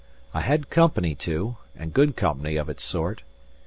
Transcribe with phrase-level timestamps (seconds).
[0.33, 3.21] I had company, too, and good company of its sort.